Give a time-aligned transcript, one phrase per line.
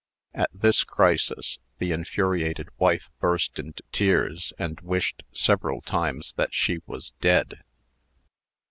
[0.33, 6.79] At this crisis, the infuriated wife burst into tears, and wished several times that she
[6.87, 7.61] was dead.